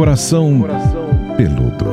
[0.00, 0.62] Coração
[1.36, 1.90] Peludo.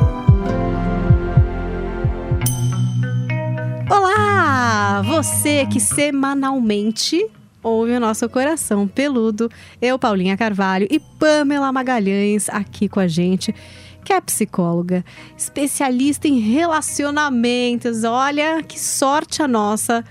[3.90, 5.02] Olá!
[5.04, 7.28] Você que semanalmente
[7.62, 9.50] ouve o nosso Coração Peludo.
[9.78, 13.54] Eu, Paulinha Carvalho e Pamela Magalhães aqui com a gente,
[14.02, 15.04] que é psicóloga,
[15.36, 18.04] especialista em relacionamentos.
[18.04, 20.02] Olha que sorte a nossa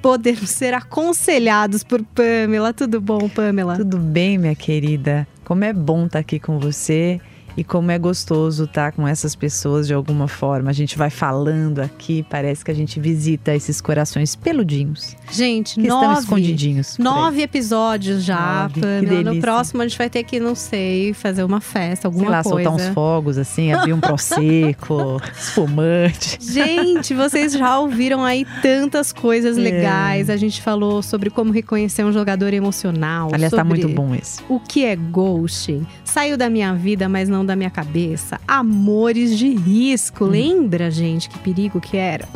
[0.00, 2.72] podermos ser aconselhados por Pamela.
[2.72, 3.76] Tudo bom, Pamela?
[3.76, 5.26] Tudo bem, minha querida?
[5.44, 7.20] Como é bom estar aqui com você
[7.56, 10.70] e como é gostoso estar com essas pessoas de alguma forma.
[10.70, 15.16] A gente vai falando aqui, parece que a gente visita esses corações peludinhos.
[15.30, 16.98] Gente, que nove, estão escondidinhos.
[16.98, 18.80] Nove episódios já, Nove.
[18.80, 19.40] No delícia.
[19.40, 22.68] próximo a gente vai ter que, não sei, fazer uma festa, alguma Sei lá, coisa.
[22.70, 26.38] soltar uns fogos assim, abrir um prosecco, espumante.
[26.40, 29.60] Gente, vocês já ouviram aí tantas coisas É.
[29.60, 30.30] legais.
[30.30, 33.30] A gente falou sobre como reconhecer um jogador emocional.
[33.32, 34.40] Aliás, tá muito bom esse.
[34.48, 35.86] O que é ghosting?
[36.04, 38.40] Saiu da minha vida, mas não da minha cabeça.
[38.46, 40.24] Amores de risco.
[40.24, 40.30] Hum.
[40.30, 42.28] Lembra, gente, que perigo que era?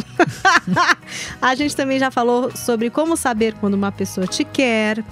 [1.41, 5.05] a gente também já falou sobre como saber quando uma pessoa te quer,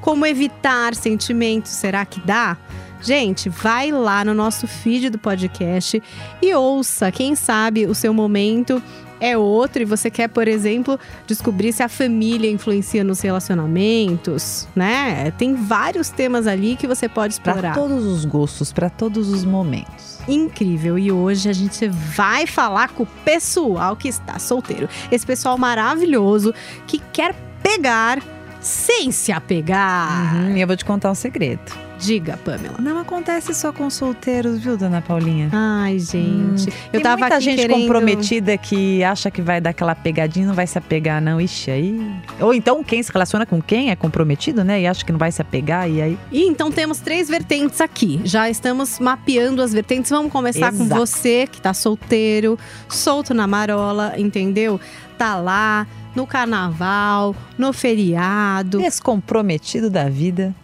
[0.00, 1.72] como evitar sentimentos.
[1.72, 2.56] Será que dá?
[3.02, 6.02] Gente, vai lá no nosso feed do podcast
[6.42, 7.12] e ouça.
[7.12, 8.82] Quem sabe o seu momento
[9.20, 15.30] é outro e você quer, por exemplo, descobrir se a família influencia nos relacionamentos, né?
[15.32, 17.74] Tem vários temas ali que você pode Para explorar.
[17.74, 20.18] todos os gostos, para todos os momentos.
[20.28, 20.98] Incrível.
[20.98, 24.88] E hoje a gente vai falar com o pessoal que está solteiro.
[25.10, 26.52] Esse pessoal maravilhoso
[26.86, 28.22] que quer pegar
[28.60, 30.34] sem se apegar.
[30.36, 31.85] Uhum, e eu vou te contar um segredo.
[31.98, 32.76] Diga, Pamela.
[32.78, 35.48] Não acontece só com solteiros, viu, dona Paulinha?
[35.52, 36.68] Ai, gente.
[36.68, 37.80] eu Hum, Tem tava muita gente querendo...
[37.80, 41.40] comprometida que acha que vai dar aquela pegadinha e não vai se apegar, não.
[41.40, 42.16] Ixi, aí.
[42.40, 44.80] Ou então quem se relaciona com quem é comprometido, né?
[44.82, 46.18] E acha que não vai se apegar, e aí.
[46.30, 48.20] E então temos três vertentes aqui.
[48.24, 50.10] Já estamos mapeando as vertentes.
[50.10, 51.00] Vamos começar com Exato.
[51.00, 52.58] você que tá solteiro,
[52.88, 54.78] solto na marola, entendeu?
[55.16, 60.54] Tá lá no carnaval, no feriado, Descomprometido da vida.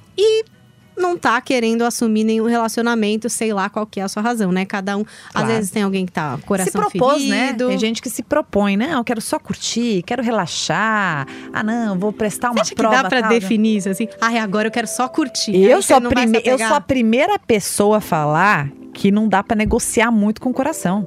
[1.02, 4.64] Não tá querendo assumir nenhum relacionamento, sei lá qual que é a sua razão, né?
[4.64, 5.46] Cada um, às Claro.
[5.48, 7.46] vezes tem alguém que tá coração se propôs, né?
[7.48, 7.68] ferido.
[7.68, 8.92] Tem gente que se propõe, né?
[8.94, 11.26] Eu quero só curtir, quero relaxar.
[11.52, 13.02] Ah, não, vou prestar uma Você acha que prova.
[13.02, 14.08] dá pra tal, definir isso assim?
[14.20, 15.54] Ai, agora eu quero só curtir.
[15.54, 16.40] Eu Aí sou, se prime...
[16.44, 20.54] eu sou a primeira pessoa a falar que não dá pra negociar muito com o
[20.54, 21.04] coração.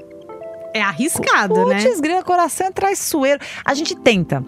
[0.73, 1.81] É arriscado, né?
[1.81, 3.39] Putz, grila, coração é traiçoeiro.
[3.63, 4.43] A gente tenta.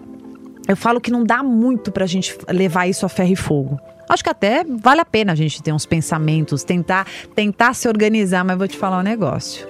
[0.68, 3.80] Eu falo que não dá muito pra gente levar isso a ferro e fogo.
[4.08, 8.44] Acho que até vale a pena a gente ter uns pensamentos, tentar, tentar se organizar,
[8.44, 9.66] mas vou te falar um negócio.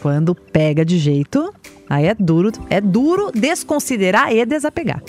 [0.00, 1.52] Quando pega de jeito,
[1.88, 5.02] aí é duro, é duro desconsiderar e desapegar.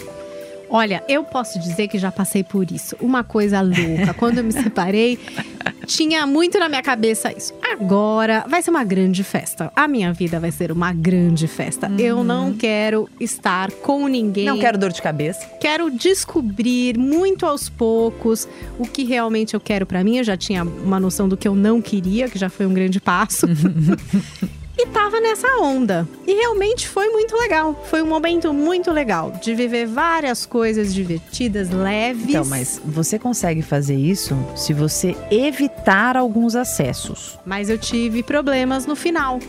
[0.71, 2.95] Olha, eu posso dizer que já passei por isso.
[3.01, 4.13] Uma coisa louca.
[4.13, 5.19] Quando eu me separei,
[5.85, 7.53] tinha muito na minha cabeça isso.
[7.61, 9.69] Agora vai ser uma grande festa.
[9.75, 11.91] A minha vida vai ser uma grande festa.
[11.99, 14.45] Eu não quero estar com ninguém.
[14.45, 15.45] Não quero dor de cabeça.
[15.59, 18.47] Quero descobrir muito aos poucos
[18.79, 20.19] o que realmente eu quero pra mim.
[20.19, 23.01] Eu já tinha uma noção do que eu não queria, que já foi um grande
[23.01, 23.45] passo.
[24.77, 26.07] e tava nessa onda.
[26.25, 27.83] E realmente foi muito legal.
[27.89, 32.29] Foi um momento muito legal de viver várias coisas divertidas, leves.
[32.29, 37.37] Então, mas você consegue fazer isso se você evitar alguns acessos.
[37.45, 39.39] Mas eu tive problemas no final.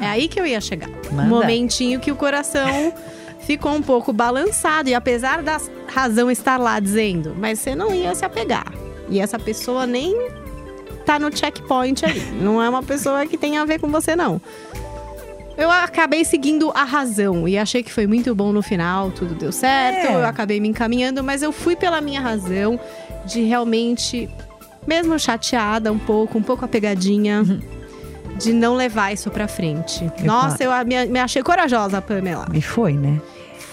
[0.00, 0.90] É aí que eu ia chegar.
[1.10, 1.28] Manda.
[1.28, 2.92] Momentinho que o coração
[3.46, 4.88] ficou um pouco balançado.
[4.88, 8.72] E apesar da razão estar lá dizendo, mas você não ia se apegar.
[9.08, 10.41] E essa pessoa nem
[11.04, 12.20] tá no checkpoint ali.
[12.40, 14.40] Não é uma pessoa que tem a ver com você, não.
[15.56, 19.52] Eu acabei seguindo a razão e achei que foi muito bom no final, tudo deu
[19.52, 20.14] certo, É.
[20.14, 22.80] eu acabei me encaminhando, mas eu fui pela minha razão
[23.26, 24.30] de realmente,
[24.86, 27.44] mesmo chateada um pouco, um pouco apegadinha,
[28.38, 30.10] de não levar isso pra frente.
[30.18, 32.46] Eu Nossa, eu a- me, me achei corajosa, Pamela.
[32.54, 33.20] E foi, né?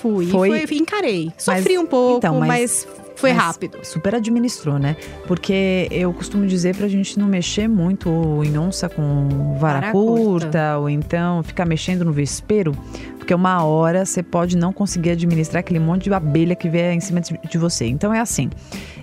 [0.02, 1.32] Fui, Foi- fui, encarei.
[1.38, 2.88] Sofri um pouco, então, mas, mas-
[3.20, 3.78] foi mas rápido.
[3.84, 4.96] Super administrou, né?
[5.28, 8.10] Porque eu costumo dizer pra gente não mexer muito
[8.44, 10.78] em onça com vara, Vara curta, curta.
[10.78, 12.72] ou então ficar mexendo no vespeiro,
[13.18, 17.00] porque uma hora você pode não conseguir administrar aquele monte de abelha que vier em
[17.00, 17.86] cima de de você.
[17.86, 18.50] Então é assim.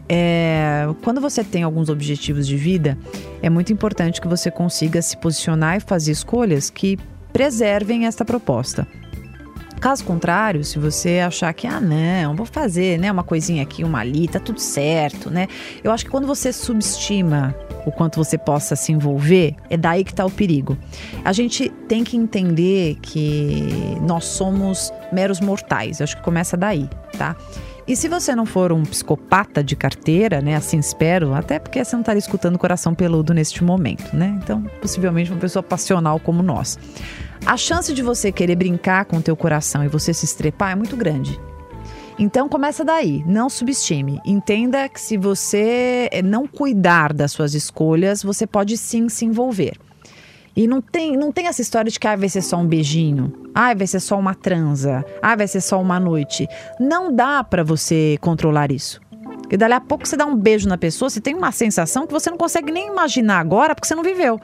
[0.08, 2.96] é, quando você tem alguns objetivos de vida,
[3.42, 6.98] é muito importante que você consiga se posicionar e fazer escolhas que
[7.32, 8.86] preservem esta proposta.
[9.80, 14.00] Caso contrário, se você achar que, ah, não, vou fazer, né, uma coisinha aqui, uma
[14.00, 15.48] ali, tá tudo certo, né?
[15.84, 20.12] Eu acho que quando você subestima o quanto você possa se envolver, é daí que
[20.12, 20.76] tá o perigo.
[21.24, 23.68] A gente tem que entender que
[24.02, 26.00] nós somos meros mortais.
[26.00, 27.36] Eu acho que começa daí, tá?
[27.86, 30.56] E se você não for um psicopata de carteira, né?
[30.56, 34.36] Assim espero, até porque você não estaria escutando o coração peludo neste momento, né?
[34.42, 36.76] Então, possivelmente uma pessoa passional como nós.
[37.44, 40.74] A chance de você querer brincar com o teu coração e você se estrepar é
[40.74, 41.40] muito grande.
[42.18, 44.20] Então começa daí, não subestime.
[44.24, 49.78] Entenda que se você não cuidar das suas escolhas, você pode sim se envolver.
[50.56, 53.30] E não tem, não tem essa história de que ah, vai ser só um beijinho,
[53.54, 56.48] ah, vai ser só uma transa, ah, vai ser só uma noite.
[56.80, 58.98] Não dá para você controlar isso.
[59.50, 62.12] E dali a pouco você dá um beijo na pessoa, você tem uma sensação que
[62.12, 64.40] você não consegue nem imaginar agora porque você não viveu.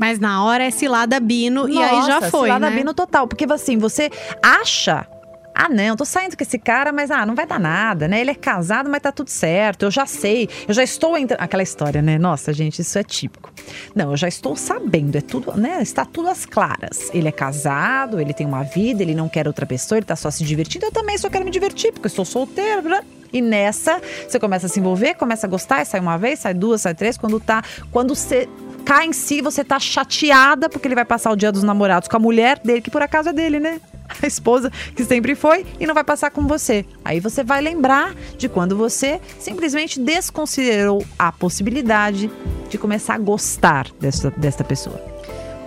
[0.00, 2.76] Mas na hora é cilada bino e aí já foi, cilada né?
[2.76, 4.10] bino total, porque assim, você
[4.42, 5.06] acha
[5.54, 8.20] ah, não, tô saindo com esse cara, mas ah, não vai dar nada, né?
[8.20, 9.82] Ele é casado, mas tá tudo certo.
[9.82, 11.38] Eu já sei, eu já estou entrando.
[11.42, 12.18] Aquela história, né?
[12.18, 13.52] Nossa, gente, isso é típico.
[13.94, 15.82] Não, eu já estou sabendo, é tudo, né?
[15.82, 17.10] Está tudo às claras.
[17.12, 20.30] Ele é casado, ele tem uma vida, ele não quer outra pessoa, ele tá só
[20.30, 20.86] se divertindo.
[20.86, 23.02] Eu também só quero me divertir, porque eu sou solteira, blá.
[23.30, 26.80] E nessa, você começa a se envolver, começa a gostar, sai uma vez, sai duas,
[26.80, 27.18] sai três.
[27.18, 27.62] Quando tá.
[27.90, 28.48] Quando você
[28.80, 32.16] cai em si, você tá chateada porque ele vai passar o dia dos namorados com
[32.16, 33.80] a mulher dele, que por acaso é dele, né?
[34.22, 36.84] A esposa que sempre foi e não vai passar com você.
[37.04, 42.28] Aí você vai lembrar de quando você simplesmente desconsiderou a possibilidade
[42.68, 45.00] de começar a gostar dessa, desta pessoa.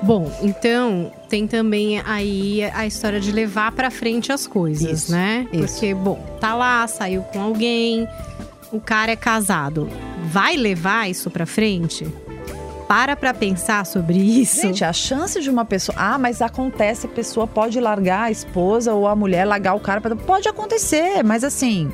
[0.02, 5.48] Bom, então tem também aí a história de levar pra frente as coisas, Isso, né?
[5.54, 5.76] isso.
[5.76, 8.06] Porque, bom, tá lá, saiu com alguém,
[8.74, 9.90] o cara é casado.
[10.26, 12.06] Vai levar isso pra frente?
[12.96, 14.62] Para pra pensar sobre isso.
[14.62, 15.96] Gente, a chance de uma pessoa.
[15.98, 20.00] Ah, mas acontece, a pessoa pode largar a esposa ou a mulher largar o cara.
[20.00, 21.92] pra- Pode acontecer, mas assim.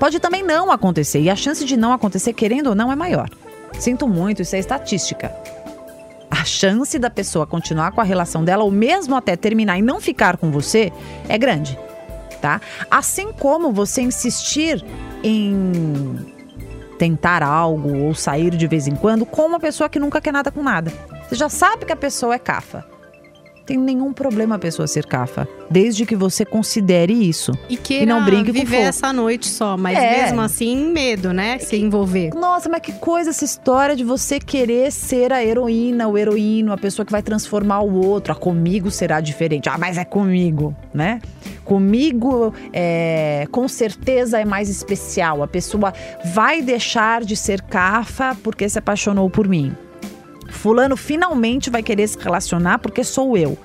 [0.00, 1.20] Pode também não acontecer.
[1.20, 3.28] E a chance de não acontecer, querendo ou não, é maior.
[3.78, 5.30] Sinto muito, isso é estatística.
[6.30, 10.00] A chance da pessoa continuar com a relação dela, ou mesmo até terminar e não
[10.00, 10.90] ficar com você,
[11.28, 11.78] é grande.
[12.40, 12.58] Tá?
[12.90, 14.82] Assim como você insistir
[15.22, 16.37] em
[16.98, 20.50] tentar algo ou sair de vez em quando com uma pessoa que nunca quer nada
[20.50, 20.92] com nada.
[21.28, 22.97] Você já sabe que a pessoa é cafa.
[23.68, 27.52] Tem nenhum problema a pessoa ser cafa, desde que você considere isso.
[27.68, 28.88] E queira E não brinque com viver fogo.
[28.88, 30.22] essa noite só, mas É.
[30.22, 31.58] mesmo assim, medo, né?
[31.58, 32.30] Se envolver.
[32.34, 36.78] Nossa, mas que coisa essa história de você querer ser a heroína, o heroíno, a
[36.78, 38.32] pessoa que vai transformar o outro.
[38.32, 39.68] Ah, comigo será diferente.
[39.68, 41.20] Ah, mas é comigo, né?
[41.62, 45.42] Comigo, é, com certeza é mais especial.
[45.42, 45.92] A pessoa
[46.32, 49.76] vai deixar de ser cafa porque se apaixonou por mim.
[50.48, 53.56] Fulano finalmente vai querer se relacionar porque sou eu.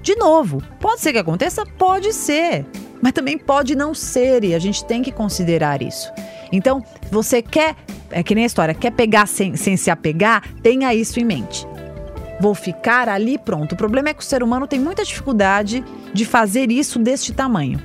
[0.00, 1.64] De novo, pode ser que aconteça?
[1.78, 2.66] Pode ser.
[3.00, 6.12] Mas também pode não ser e a gente tem que considerar isso.
[6.52, 7.74] Então, você quer,
[8.10, 11.66] é que nem a história, quer pegar sem, sem se apegar, tenha isso em mente.
[12.40, 13.72] Vou ficar ali pronto.
[13.72, 17.80] O problema é que o ser humano tem muita dificuldade de fazer isso deste tamanho.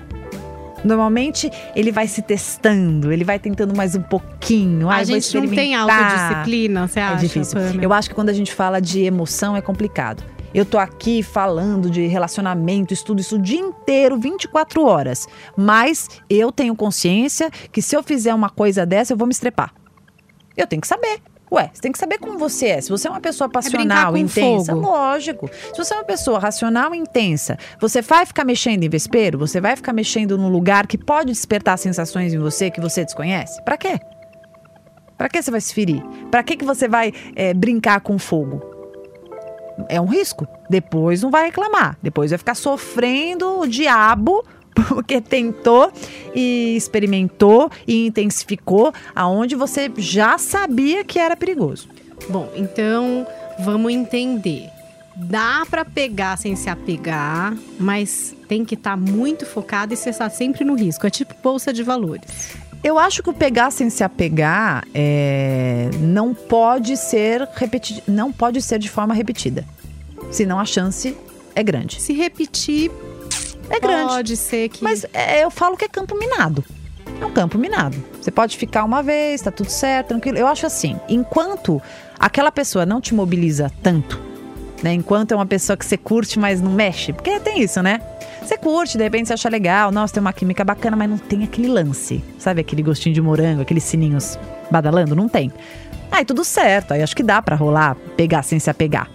[0.83, 4.89] Normalmente ele vai se testando, ele vai tentando mais um pouquinho.
[4.89, 7.17] a ai, gente não tem autodisciplina, você É acha?
[7.17, 7.59] difícil.
[7.59, 7.83] Pamela?
[7.83, 10.23] Eu acho que quando a gente fala de emoção é complicado.
[10.51, 15.27] Eu tô aqui falando de relacionamento, estudo isso o dia inteiro, 24 horas.
[15.55, 19.71] Mas eu tenho consciência que se eu fizer uma coisa dessa, eu vou me estrepar.
[20.57, 21.19] Eu tenho que saber.
[21.51, 22.81] Ué, você tem que saber como você é.
[22.81, 24.87] Se você é uma pessoa brincar passional, com intensa, fogo.
[24.87, 25.49] lógico.
[25.73, 29.37] Se você é uma pessoa racional e intensa, você vai ficar mexendo em vespeiro?
[29.39, 33.61] Você vai ficar mexendo num lugar que pode despertar sensações em você que você desconhece?
[33.63, 33.99] Pra quê?
[35.17, 36.01] Pra que você vai se ferir?
[36.29, 38.61] Pra que, que você vai é, brincar com fogo?
[39.89, 40.47] É um risco.
[40.69, 41.97] Depois não vai reclamar.
[42.01, 44.43] Depois vai ficar sofrendo o diabo
[44.87, 45.91] porque tentou
[46.33, 51.87] e experimentou e intensificou aonde você já sabia que era perigoso.
[52.29, 53.25] Bom, então
[53.59, 54.69] vamos entender.
[55.15, 60.29] Dá pra pegar sem se apegar, mas tem que estar muito focado e você está
[60.29, 61.05] sempre no risco.
[61.05, 62.55] É tipo bolsa de valores.
[62.81, 68.61] Eu acho que o pegar sem se apegar é, não pode ser repeti não pode
[68.61, 69.65] ser de forma repetida.
[70.31, 71.17] Senão a chance
[71.53, 72.01] é grande.
[72.01, 72.89] Se repetir,
[73.69, 74.13] É grande.
[74.13, 74.83] pode ser que.
[74.83, 76.63] Mas é, eu falo que é campo minado.
[77.21, 77.97] É um campo minado.
[78.21, 80.37] Você pode ficar uma vez, tá tudo certo, tranquilo.
[80.37, 81.81] Eu acho assim, enquanto
[82.19, 84.19] aquela pessoa não te mobiliza tanto,
[84.83, 84.93] né?
[84.93, 87.11] Enquanto é uma pessoa que você curte, mas não mexe.
[87.11, 87.99] Porque tem isso, né?
[88.41, 91.43] Você curte, de repente você acha legal, nossa, tem uma química bacana, mas não tem
[91.43, 92.23] aquele lance.
[92.37, 94.39] Sabe aquele gostinho de morango, aqueles sininhos
[94.71, 95.15] badalando?
[95.15, 95.51] Não tem.
[96.11, 99.09] Aí tudo certo, aí acho que dá pra rolar, pegar sem se apegar.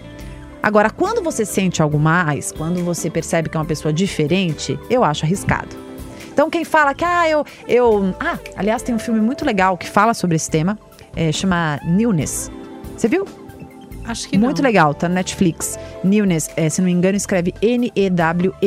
[0.65, 5.05] Agora, quando você sente algo mais, quando você percebe que é uma pessoa diferente, eu
[5.05, 5.77] acho arriscado.
[6.33, 7.45] Então, quem fala que, ah, eu.
[7.69, 10.79] eu ah, aliás, tem um filme muito legal que fala sobre esse tema,
[11.15, 12.51] é, chama Newness.
[12.97, 13.27] Você viu?
[14.07, 14.67] Acho que Muito não.
[14.67, 15.79] legal, tá no Netflix.
[16.03, 18.59] Newness, é, se não me engano, escreve N-E-W-N-E-E-S.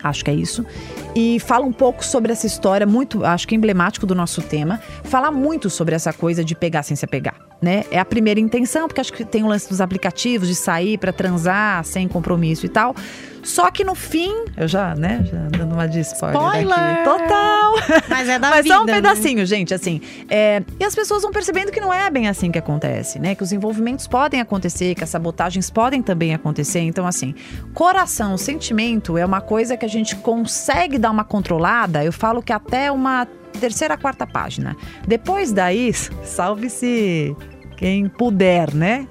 [0.00, 0.64] Acho que é isso.
[1.12, 4.80] e fala um pouco sobre essa história, muito, acho que emblemático do nosso tema.
[5.02, 7.84] Fala muito sobre essa coisa de pegar sem se apegar, né?
[7.90, 11.12] É a primeira intenção, porque acho que tem o lance dos aplicativos de sair para
[11.12, 12.94] transar sem compromisso e tal.
[13.42, 16.78] Só que no fim, eu já, né, já dando uma de spoiler, Spoiler!
[16.78, 17.04] aqui.
[17.04, 17.74] Total!
[18.08, 18.94] Mas é da Mas vida, só um né?
[18.94, 20.00] pedacinho, gente, assim.
[20.28, 23.34] é, e as pessoas vão percebendo que não é bem assim que acontece, né?
[23.34, 26.80] Que os envolvimentos podem acontecer, que as sabotagens podem também acontecer.
[26.80, 27.34] Então, assim,
[27.72, 32.04] coração, sentimento é uma coisa que a gente consegue dar uma controlada.
[32.04, 33.26] Eu falo que até uma
[33.60, 34.76] terceira, quarta página.
[35.06, 35.92] Depois daí,
[36.24, 37.34] salve-se
[37.76, 39.06] quem puder, né?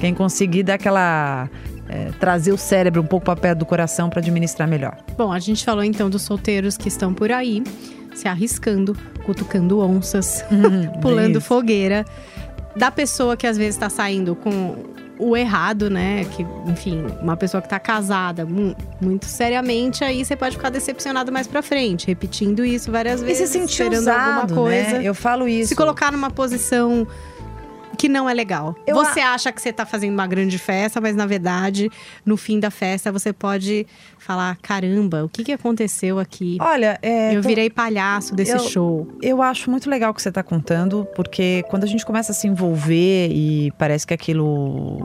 [0.00, 1.48] Quem conseguir dar aquela.
[1.88, 4.96] é, trazer o cérebro um pouco para perto do coração para administrar melhor.
[5.16, 7.62] Bom, a gente falou então dos solteiros que estão por aí,
[8.14, 10.44] se arriscando, cutucando onças,
[11.00, 11.46] pulando Isso.
[11.48, 12.04] fogueira.
[12.76, 14.76] Da pessoa que às vezes está saindo com
[15.18, 16.24] o errado, né?
[16.36, 21.30] Que, enfim, uma pessoa que tá casada mu- muito seriamente, aí você pode ficar decepcionado
[21.32, 24.98] mais pra frente, repetindo isso várias E vezes, se sentir usado, alguma coisa.
[24.98, 25.00] né?
[25.04, 25.68] Eu falo isso.
[25.68, 27.06] Se colocar numa posição
[27.98, 28.74] que não é legal.
[28.86, 31.90] Eu você acha que você tá fazendo uma grande festa, mas na verdade,
[32.24, 33.86] no fim da festa, você pode
[34.18, 36.56] falar: caramba, o que, que aconteceu aqui?
[36.60, 39.08] Olha, é, eu tô- virei palhaço desse eu- show.
[39.20, 42.34] Eu acho muito legal o que você está contando, porque quando a gente começa a
[42.34, 44.98] se envolver e parece que aquilo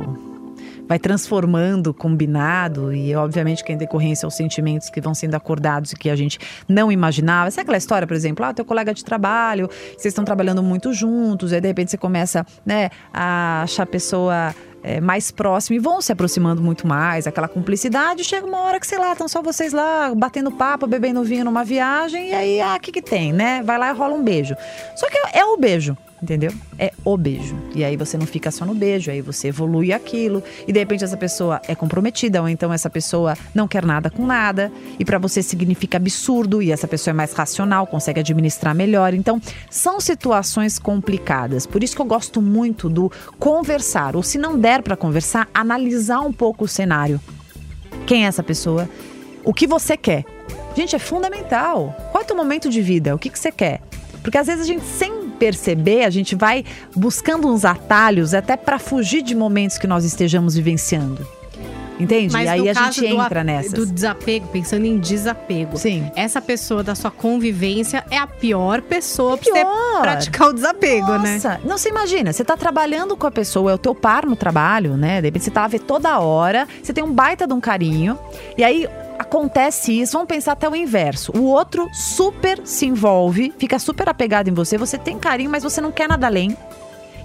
[0.87, 5.95] vai transformando, combinado, e obviamente que em decorrência os sentimentos que vão sendo acordados e
[5.95, 7.49] que a gente não imaginava.
[7.51, 11.53] Sabe aquela história, por exemplo, ah, teu colega de trabalho, vocês estão trabalhando muito juntos,
[11.53, 16.01] aí de repente você começa, né, a achar a pessoa é, mais próxima e vão
[16.01, 18.23] se aproximando muito mais, aquela cumplicidade.
[18.23, 21.63] Chega uma hora que, sei lá, estão só vocês lá batendo papo, bebendo vinho numa
[21.63, 23.63] viagem, e aí, ah, o que, que tem, né?
[23.63, 24.55] Vai lá e rola um beijo.
[24.95, 25.97] Só que é, é o beijo.
[26.23, 26.53] Entendeu?
[26.79, 27.53] É o beijo.
[27.75, 30.41] E aí você não fica só no beijo, aí você evolui aquilo.
[30.65, 34.25] E de repente essa pessoa é comprometida, ou então essa pessoa não quer nada com
[34.25, 34.71] nada.
[34.97, 39.13] E pra você significa absurdo, e essa pessoa é mais racional, consegue administrar melhor.
[39.13, 41.67] Então, são situações complicadas.
[41.67, 44.15] Por isso que eu gosto muito do conversar.
[44.15, 47.19] Ou se não der pra conversar, analisar um pouco o cenário.
[48.07, 48.87] Quem é essa pessoa?
[49.43, 50.23] O que você quer?
[50.73, 51.93] Gente, é fundamental.
[52.13, 53.13] Qual é o teu momento de vida?
[53.13, 53.81] O que, que você quer?
[54.23, 56.63] Porque às vezes a gente, sem perceber, a gente vai
[56.95, 61.27] buscando uns atalhos até para fugir de momentos que nós estejamos vivenciando.
[61.99, 62.33] Entende?
[62.33, 63.73] Mas e aí a gente entra a- nessas.
[63.73, 65.77] do desapego, pensando em desapego.
[65.77, 66.09] Sim.
[66.15, 70.01] Essa pessoa da sua convivência é a pior pessoa pra você Pior.
[70.01, 71.33] praticar o desapego, né?
[71.35, 74.35] Nossa, não você imagina, você tá trabalhando com a pessoa, é o teu par no
[74.35, 75.21] trabalho, né?
[75.21, 78.17] De repente você tá vê toda hora, você tem um baita de um carinho,
[78.57, 78.87] e aí
[79.33, 81.31] acontece isso, vamos pensar até o inverso.
[81.35, 85.81] O outro super se envolve, fica super apegado em você, você tem carinho, mas você
[85.81, 86.55] não quer nada além.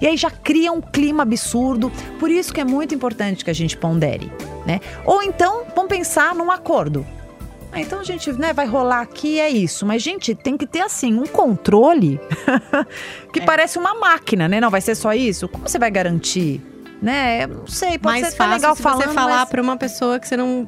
[0.01, 1.91] E aí já cria um clima absurdo.
[2.19, 4.31] Por isso que é muito importante que a gente pondere,
[4.65, 4.79] né?
[5.05, 7.05] Ou então, vamos pensar num acordo.
[7.71, 9.85] Ah, então a gente, né, vai rolar aqui, é isso.
[9.85, 12.19] Mas, gente, tem que ter, assim, um controle
[13.31, 14.59] que parece uma máquina, né?
[14.59, 15.47] Não vai ser só isso?
[15.47, 16.61] Como você vai garantir?
[17.01, 17.43] Né?
[17.43, 19.49] Eu Não sei, pode Mais ser fácil legal se falando, você falar mas...
[19.49, 20.65] pra uma pessoa que você não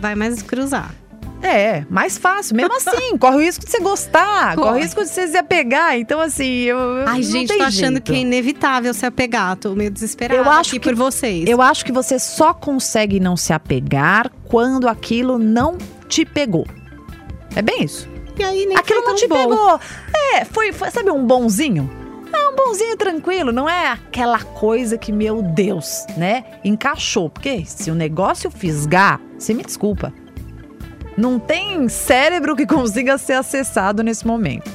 [0.00, 0.94] vai mais cruzar.
[1.42, 2.54] É, mais fácil.
[2.54, 4.78] Mesmo assim, corre o risco de você gostar, corre, Corre.
[4.78, 5.98] o risco de você se apegar.
[5.98, 6.78] Então, assim, eu.
[7.06, 8.02] Ai, não gente, tô achando jeito.
[8.02, 9.56] que é inevitável se apegar.
[9.56, 11.44] Tô meio desesperada Eu acho aqui que- por vocês.
[11.48, 15.76] Eu acho que você só consegue não se apegar quando aquilo não
[16.08, 16.64] te pegou.
[17.56, 18.08] É bem isso.
[18.38, 19.36] E aí nem Aquilo não te bom.
[19.36, 19.80] pegou.
[20.36, 21.90] É, foi, foi, sabe, um bonzinho?
[22.32, 26.44] É um bonzinho tranquilo, não é aquela coisa que, meu Deus, né?
[26.64, 27.28] Encaixou.
[27.28, 30.12] Porque se o negócio fisgar, você me desculpa.
[31.16, 34.70] Não tem cérebro que consiga ser acessado nesse momento.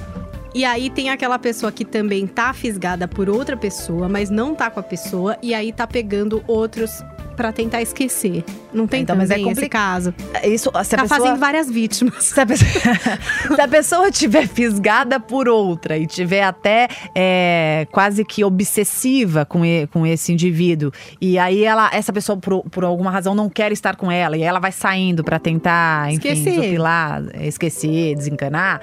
[0.54, 4.70] E aí tem aquela pessoa que também tá fisgada por outra pessoa, mas não tá
[4.72, 7.04] com a pessoa, e aí tá pegando outros
[7.38, 8.44] pra tentar esquecer.
[8.74, 10.14] Não tem Então, mas é também esse compli- caso.
[10.44, 11.08] Isso, se a Tá pessoa...
[11.22, 12.26] fazendo várias vítimas.
[12.26, 12.70] Se a, pessoa,
[13.56, 19.64] se a pessoa tiver fisgada por outra e tiver até é, quase que obsessiva com,
[19.64, 20.92] e- com esse indivíduo,
[21.22, 24.42] e aí ela, essa pessoa, por, por alguma razão, não quer estar com ela, e
[24.42, 26.56] ela vai saindo pra tentar, enfim, Esquecer.
[26.60, 28.82] desopilar, esquecer, desencanar.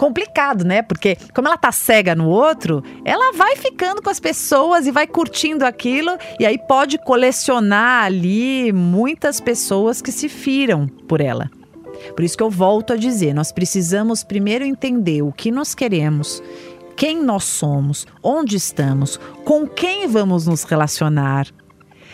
[0.00, 0.80] Complicado, né?
[0.80, 5.06] Porque como ela tá cega no outro, ela vai ficando com as pessoas e vai
[5.06, 11.50] curtindo aquilo, e aí pode colecionar ali muitas pessoas que se firam por ela.
[12.16, 16.42] Por isso que eu volto a dizer, nós precisamos primeiro entender o que nós queremos,
[16.96, 21.46] quem nós somos, onde estamos, com quem vamos nos relacionar.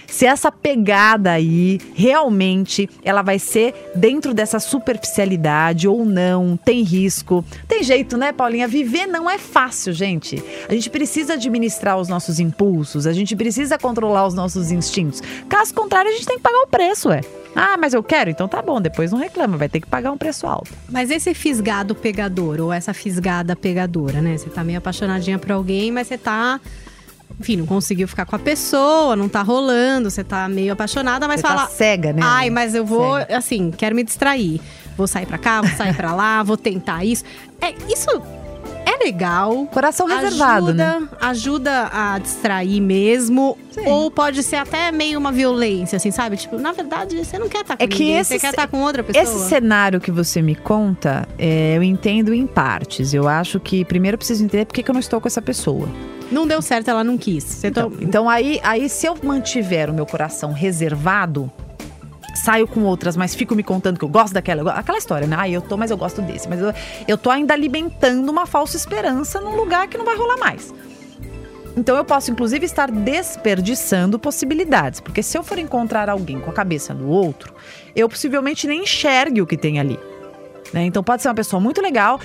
[0.07, 7.45] Se essa pegada aí realmente ela vai ser dentro dessa superficialidade ou não, tem risco.
[7.69, 8.69] Tem jeito, né, Paulinha?
[8.69, 10.43] Viver não é fácil, gente.
[10.69, 15.23] A gente precisa administrar os nossos impulsos, a gente precisa controlar os nossos instintos.
[15.49, 17.21] Caso contrário, a gente tem que pagar o preço, é.
[17.55, 18.29] Ah, mas eu quero?
[18.29, 20.71] Então tá bom, depois não reclama, vai ter que pagar um preço alto.
[20.91, 24.37] Mas esse fisgado pegador, ou essa fisgada pegadora, né?
[24.37, 26.61] Você tá meio apaixonadinha por alguém, mas você tá.
[27.39, 31.41] Enfim, não conseguiu ficar com a pessoa, não tá rolando, você tá meio apaixonada, mas
[31.41, 31.63] Você fala.
[31.63, 32.23] tá cega, né?
[32.25, 33.37] Ai, mas eu vou, Cega.
[33.37, 34.61] assim, quero me distrair.
[34.97, 37.25] Vou sair pra cá, vou sair pra lá, vou tentar isso.
[37.61, 38.09] É, isso
[38.87, 39.67] é legal.
[39.67, 41.09] Coração reservado, ajuda, né?
[41.21, 43.59] ajuda a distrair mesmo.
[43.71, 43.87] Sim.
[43.87, 46.37] Ou pode ser até meio uma violência, assim, sabe?
[46.39, 48.67] Tipo, na verdade, você não quer estar com É que ninguém, esse você quer estar
[48.69, 49.23] com outra pessoa.
[49.23, 53.13] Esse cenário que você me conta, é, eu entendo em partes.
[53.13, 55.87] Eu acho que primeiro eu preciso entender por que eu não estou com essa pessoa.
[56.31, 57.63] Não deu certo, ela não quis.
[57.65, 61.51] Então, to- então aí, aí, se eu mantiver o meu coração reservado,
[62.45, 64.73] saio com outras, mas fico me contando que eu gosto daquela.
[64.73, 65.37] Aquela história, né?
[65.39, 66.49] Ah, eu tô, mas eu gosto desse.
[66.49, 66.73] Mas eu,
[67.07, 70.75] eu tô ainda alimentando uma falsa esperança num lugar que não vai rolar mais.
[71.77, 74.99] Então eu posso, inclusive, estar desperdiçando possibilidades.
[75.01, 77.55] Porque se eu for encontrar alguém com a cabeça no outro,
[77.95, 79.99] eu possivelmente nem enxergue o que tem ali.
[80.73, 80.85] né?
[80.85, 82.19] Então pode ser uma pessoa muito legal,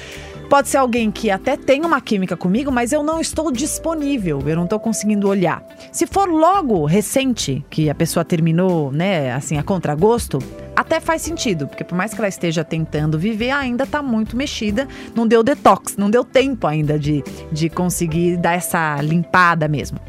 [0.52, 4.58] pode ser alguém que até tem uma química comigo, mas eu não estou disponível, eu
[4.58, 5.64] não estou conseguindo olhar.
[5.94, 10.40] Se for logo recente que a pessoa terminou, né, assim, a contragosto,
[10.76, 14.90] até faz sentido, porque por mais que ela esteja tentando viver, ainda está muito mexida,
[15.16, 20.00] não deu detox, não deu tempo ainda de, de conseguir dar essa limpada mesmo.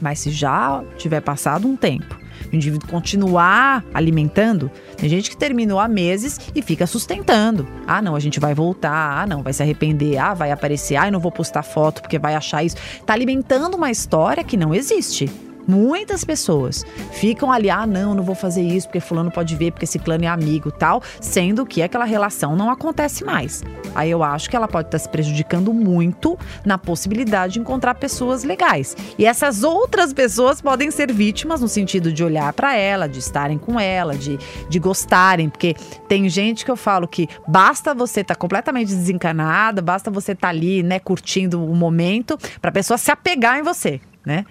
[0.00, 2.16] Mas se já tiver passado um tempo,
[2.52, 7.66] o indivíduo continuar alimentando, tem gente que terminou há meses e fica sustentando.
[7.86, 9.22] Ah, não, a gente vai voltar.
[9.22, 10.18] Ah, não, vai se arrepender.
[10.18, 10.96] Ah, vai aparecer.
[10.96, 12.76] Ah, eu não vou postar foto porque vai achar isso.
[13.04, 15.30] Tá alimentando uma história que não existe.
[15.66, 19.86] Muitas pessoas ficam ali, ah, não, não vou fazer isso porque fulano pode ver, porque
[19.86, 23.64] ciclano é amigo tal, sendo que aquela relação não acontece mais.
[23.94, 28.44] Aí eu acho que ela pode estar se prejudicando muito na possibilidade de encontrar pessoas
[28.44, 28.96] legais.
[29.18, 33.58] E essas outras pessoas podem ser vítimas no sentido de olhar para ela, de estarem
[33.58, 35.74] com ela, de, de gostarem, porque
[36.08, 40.82] tem gente que eu falo que basta você estar completamente desencanada, basta você estar ali,
[40.82, 44.44] né, curtindo o momento, para a pessoa se apegar em você, né?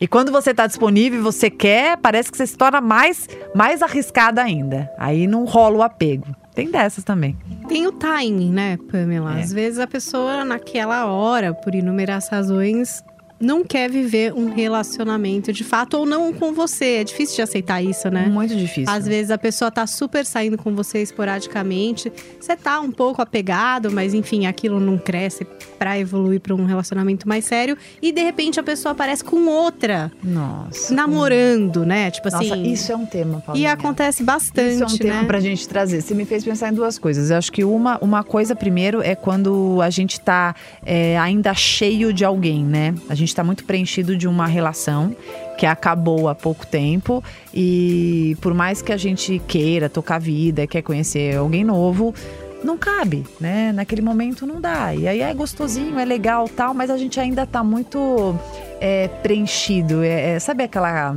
[0.00, 3.82] E quando você está disponível e você quer, parece que você se torna mais, mais
[3.82, 4.90] arriscada ainda.
[4.96, 6.26] Aí não rola o apego.
[6.54, 7.36] Tem dessas também.
[7.68, 9.38] Tem o timing, né, Pamela?
[9.38, 9.42] É.
[9.42, 13.02] Às vezes a pessoa, naquela hora, por inúmeras razões,
[13.40, 16.96] não quer viver um relacionamento de fato ou não com você.
[16.96, 18.26] É difícil de aceitar isso, né?
[18.26, 18.92] Muito difícil.
[18.92, 22.12] Às vezes a pessoa tá super saindo com você esporadicamente.
[22.40, 25.46] Você tá um pouco apegado, mas enfim, aquilo não cresce
[25.78, 27.76] pra evoluir pra um relacionamento mais sério.
[28.02, 30.92] E de repente a pessoa aparece com outra, Nossa.
[30.94, 32.10] namorando, né?
[32.10, 32.72] Tipo Nossa, assim.
[32.72, 33.72] isso é um tema, E Paulinha.
[33.72, 35.26] acontece bastante, Isso é um tema né?
[35.26, 36.00] pra gente trazer.
[36.02, 37.30] Você me fez pensar em duas coisas.
[37.30, 42.12] Eu acho que uma, uma coisa, primeiro, é quando a gente tá é, ainda cheio
[42.12, 42.94] de alguém, né?
[43.08, 45.14] A gente tá muito preenchido de uma relação
[45.56, 47.22] que acabou há pouco tempo.
[47.52, 52.14] E por mais que a gente queira tocar a vida, quer conhecer alguém novo.
[52.62, 53.72] Não cabe, né?
[53.72, 54.94] Naquele momento não dá.
[54.94, 58.34] E aí é gostosinho, é legal tal, mas a gente ainda tá muito
[58.80, 60.02] é, preenchido.
[60.02, 61.16] É, é, sabe aquela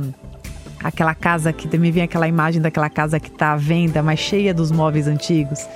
[0.82, 4.52] aquela casa que me vem aquela imagem daquela casa que tá à venda, mas cheia
[4.52, 5.66] dos móveis antigos.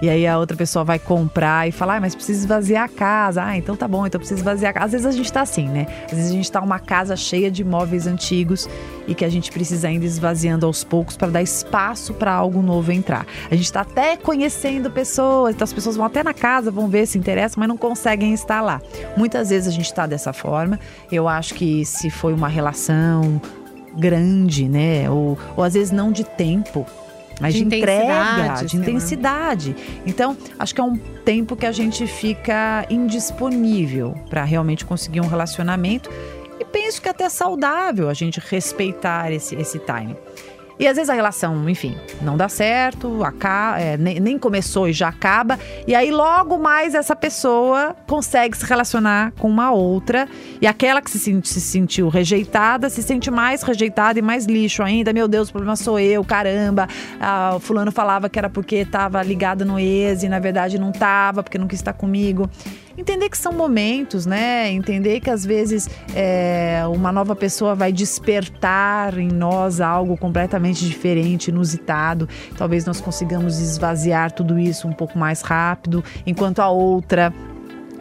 [0.00, 3.42] E aí a outra pessoa vai comprar e fala, ah, mas precisa esvaziar a casa.
[3.42, 4.86] Ah, então tá bom, então precisa esvaziar a casa.
[4.86, 5.86] Às vezes a gente tá assim, né?
[6.04, 8.68] Às vezes a gente tá uma casa cheia de móveis antigos
[9.08, 12.92] e que a gente precisa ainda esvaziando aos poucos para dar espaço para algo novo
[12.92, 13.26] entrar.
[13.50, 17.06] A gente tá até conhecendo pessoas, então as pessoas vão até na casa, vão ver
[17.06, 18.82] se interessa, mas não conseguem estar lá.
[19.16, 20.78] Muitas vezes a gente tá dessa forma.
[21.10, 23.40] Eu acho que se foi uma relação
[23.96, 25.08] grande, né?
[25.08, 26.86] Ou, ou às vezes não de tempo,
[27.40, 28.84] mas De de, entrega, intensidade, de sei lá.
[28.84, 29.76] intensidade.
[30.06, 35.26] Então, acho que é um tempo que a gente fica indisponível para realmente conseguir um
[35.26, 36.10] relacionamento.
[36.58, 40.16] E penso que é até saudável a gente respeitar esse, esse time.
[40.78, 44.92] E às vezes a relação, enfim, não dá certo, aca- é, nem, nem começou e
[44.92, 45.58] já acaba.
[45.86, 50.28] E aí logo mais essa pessoa consegue se relacionar com uma outra.
[50.60, 54.82] E aquela que se, sen- se sentiu rejeitada se sente mais rejeitada e mais lixo
[54.82, 55.14] ainda.
[55.14, 56.86] Meu Deus, o problema sou eu, caramba.
[57.18, 60.90] Ah, o fulano falava que era porque estava ligado no ex e na verdade não
[60.90, 62.50] estava, porque não quis estar comigo.
[62.96, 64.70] Entender que são momentos, né?
[64.70, 71.48] Entender que às vezes é, uma nova pessoa vai despertar em nós algo completamente diferente,
[71.48, 72.28] inusitado.
[72.56, 77.32] Talvez nós consigamos esvaziar tudo isso um pouco mais rápido, enquanto a outra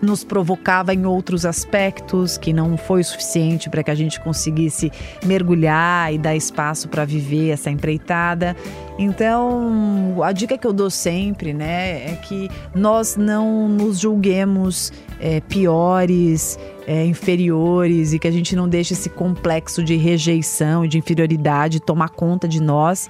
[0.01, 4.91] nos provocava em outros aspectos que não foi o suficiente para que a gente conseguisse
[5.25, 8.55] mergulhar e dar espaço para viver essa empreitada.
[8.97, 15.41] Então, a dica que eu dou sempre, né, é que nós não nos julguemos é,
[15.41, 20.97] piores, é, inferiores e que a gente não deixe esse complexo de rejeição e de
[20.97, 23.09] inferioridade tomar conta de nós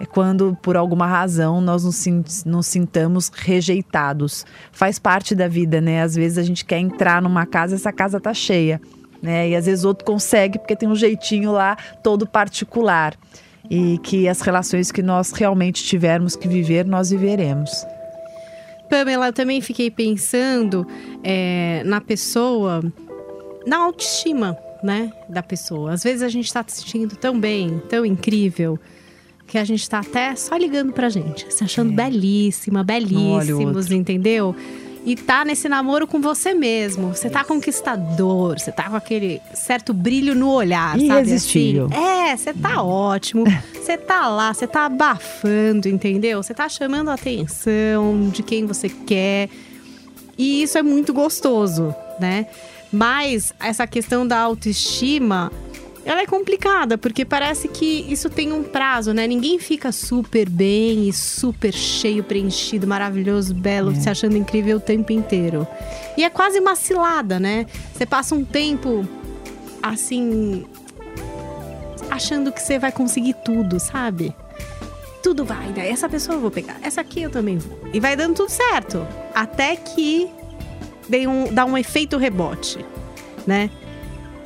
[0.00, 4.46] é quando, por alguma razão, nós nos, nos sintamos rejeitados.
[4.72, 6.00] Faz parte da vida, né?
[6.00, 8.80] Às vezes a gente quer entrar numa casa, essa casa tá cheia,
[9.20, 9.50] né?
[9.50, 13.14] E às vezes outro consegue porque tem um jeitinho lá todo particular.
[13.70, 17.70] E que as relações que nós realmente tivermos que viver, nós viveremos.
[18.88, 20.84] Pamela, eu também fiquei pensando
[21.22, 22.82] é, na pessoa,
[23.64, 25.92] na autoestima, né, da pessoa.
[25.92, 28.78] Às vezes a gente está se sentindo tão bem, tão incrível,
[29.46, 31.94] que a gente tá até só ligando pra gente, se achando é.
[31.94, 34.54] belíssima, belíssimos, entendeu?
[35.04, 37.14] E tá nesse namoro com você mesmo.
[37.14, 41.88] Você tá conquistador, você tá com aquele certo brilho no olhar, Irresistível.
[41.88, 42.04] sabe?
[42.04, 42.30] Assim?
[42.30, 43.44] É, você tá ótimo.
[43.80, 46.40] Você tá lá, você tá abafando, entendeu?
[46.42, 49.48] Você tá chamando a atenção de quem você quer.
[50.38, 52.46] E isso é muito gostoso, né?
[52.92, 55.50] Mas essa questão da autoestima
[56.04, 59.26] ela é complicada, porque parece que isso tem um prazo, né?
[59.26, 63.94] Ninguém fica super bem e super cheio, preenchido, maravilhoso, belo, é.
[63.94, 65.66] se achando incrível o tempo inteiro.
[66.16, 67.66] E é quase uma cilada, né?
[67.92, 69.06] Você passa um tempo
[69.82, 70.64] assim.
[72.10, 74.34] achando que você vai conseguir tudo, sabe?
[75.22, 75.88] Tudo vai, né?
[75.88, 77.78] Essa pessoa eu vou pegar, essa aqui eu também vou.
[77.92, 79.06] E vai dando tudo certo.
[79.34, 80.30] Até que
[81.08, 82.84] dê um, dá um efeito rebote,
[83.46, 83.68] né?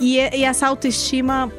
[0.00, 1.50] E, e essa autoestima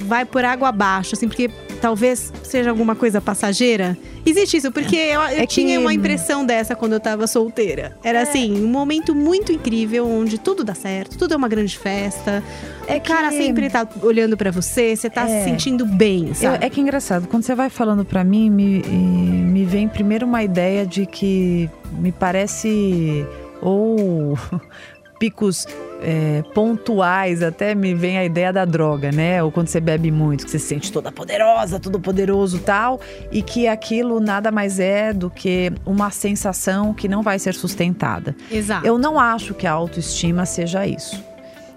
[0.00, 3.96] vai por água abaixo, assim, porque talvez seja alguma coisa passageira.
[4.24, 5.78] Existe isso, porque eu, eu é tinha que...
[5.78, 7.96] uma impressão dessa quando eu tava solteira.
[8.02, 8.22] Era é.
[8.22, 12.42] assim, um momento muito incrível, onde tudo dá certo, tudo é uma grande festa.
[12.86, 13.36] É o cara que...
[13.36, 15.38] sempre tá olhando para você, você tá é.
[15.38, 16.56] se sentindo bem, sabe?
[16.56, 20.26] Eu, é que é engraçado, quando você vai falando para mim, me, me vem primeiro
[20.26, 23.26] uma ideia de que me parece
[23.60, 24.38] ou
[25.18, 25.66] picos
[26.02, 29.42] é, pontuais, até me vem a ideia da droga, né?
[29.42, 33.42] Ou quando você bebe muito, que você se sente toda poderosa, todo poderoso tal, e
[33.42, 38.34] que aquilo nada mais é do que uma sensação que não vai ser sustentada.
[38.50, 38.86] Exato.
[38.86, 41.27] Eu não acho que a autoestima seja isso.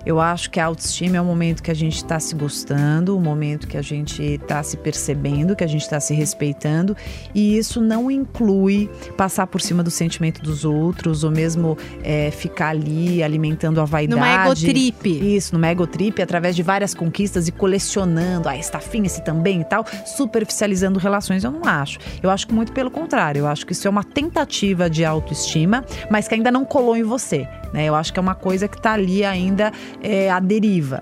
[0.06, 3.20] Eu acho que a autoestima é o momento que a gente está se gostando, o
[3.20, 6.96] momento que a gente está se percebendo, que a gente está se respeitando,
[7.34, 12.70] e isso não inclui passar por cima do sentimento dos outros, ou mesmo é, ficar
[12.70, 14.20] ali alimentando a vaidade.
[14.20, 15.36] Numa egotrip.
[15.36, 19.66] Isso, numa egotrip, através de várias conquistas e colecionando, ah, está fim esse também e
[19.66, 21.44] tal, superficializando relações.
[21.44, 22.00] Eu não acho.
[22.22, 23.40] Eu acho que muito pelo contrário.
[23.40, 27.04] Eu acho que isso é uma tentativa de autoestima, mas que ainda não colou em
[27.04, 27.48] você.
[27.74, 27.86] Né?
[27.86, 31.02] Eu acho que é uma coisa que está ali ainda é, à deriva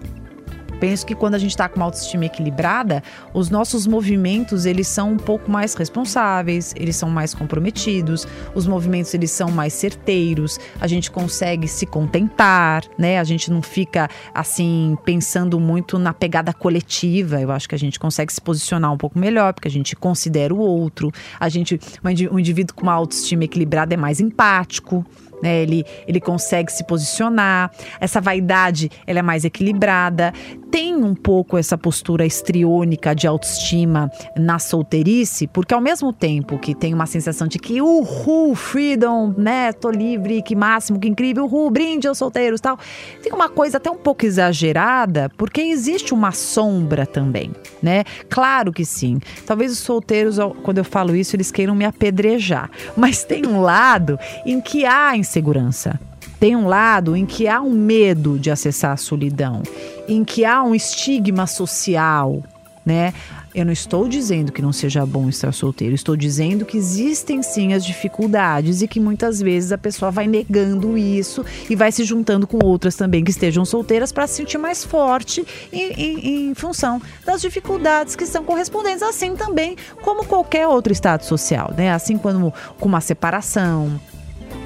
[0.79, 5.11] penso que quando a gente está com uma autoestima equilibrada, os nossos movimentos eles são
[5.13, 8.25] um pouco mais responsáveis, eles são mais comprometidos,
[8.55, 13.19] os movimentos eles são mais certeiros, a gente consegue se contentar, né?
[13.19, 17.41] A gente não fica assim pensando muito na pegada coletiva.
[17.41, 20.53] Eu acho que a gente consegue se posicionar um pouco melhor, porque a gente considera
[20.53, 21.11] o outro.
[21.39, 21.79] A gente,
[22.31, 25.05] um indivíduo com uma autoestima equilibrada é mais empático
[25.41, 25.61] né?
[25.61, 27.71] Ele, ele consegue se posicionar.
[27.99, 30.33] Essa vaidade, ela é mais equilibrada.
[30.71, 36.75] Tem um pouco essa postura estriônica de autoestima na solteirice, porque ao mesmo tempo que
[36.75, 39.71] tem uma sensação de que uhul, freedom, né?
[39.73, 42.77] Tô livre, que máximo, que incrível, uhul, brinde aos solteiros tal.
[43.23, 48.03] Tem uma coisa até um pouco exagerada, porque existe uma sombra também, né?
[48.29, 49.19] Claro que sim.
[49.45, 52.69] Talvez os solteiros, quando eu falo isso, eles queiram me apedrejar.
[52.95, 55.99] Mas tem um lado em que há insegurança.
[56.39, 59.61] Tem um lado em que há um medo de acessar a solidão,
[60.07, 62.41] em que há um estigma social,
[62.85, 63.13] né?
[63.53, 67.73] Eu não estou dizendo que não seja bom estar solteiro, estou dizendo que existem sim
[67.73, 72.45] as dificuldades e que muitas vezes a pessoa vai negando isso e vai se juntando
[72.45, 77.01] com outras também que estejam solteiras para se sentir mais forte em, em, em, função
[77.25, 81.91] das dificuldades que são correspondentes, assim também como qualquer outro estado social, né?
[81.91, 83.99] Assim como com uma separação,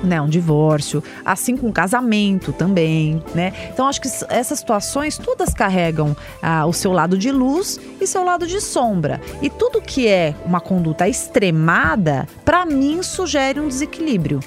[0.04, 3.54] né, um divórcio, assim com um casamento também, né?
[3.72, 8.24] Então acho que essas situações todas carregam ah, o seu lado de luz e seu
[8.24, 9.22] lado de sombra.
[9.42, 14.40] E tudo que é uma conduta extremada, para mim sugere um desequilíbrio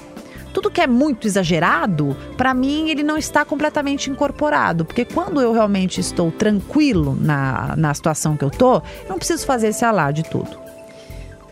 [0.57, 5.53] tudo que é muito exagerado, para mim ele não está completamente incorporado, porque quando eu
[5.53, 10.23] realmente estou tranquilo na, na situação que eu tô, eu não preciso fazer esse alarde
[10.23, 10.66] tudo.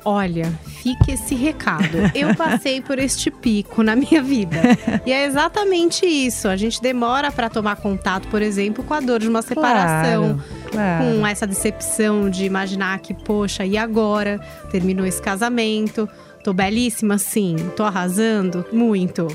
[0.07, 1.97] Olha, fique esse recado.
[2.13, 4.61] Eu passei por este pico na minha vida.
[5.03, 6.47] E é exatamente isso.
[6.47, 10.39] A gente demora para tomar contato, por exemplo, com a dor de uma separação.
[10.39, 11.05] Claro, claro.
[11.05, 14.39] Com essa decepção de imaginar que, poxa, e agora?
[14.69, 16.07] Terminou esse casamento.
[16.43, 17.55] Tô belíssima, sim.
[17.75, 18.63] Tô arrasando?
[18.71, 19.27] Muito.